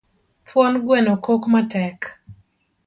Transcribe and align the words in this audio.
Thuon 0.47 0.73
gweno 0.85 1.13
kok 1.25 1.43
matek 1.51 1.99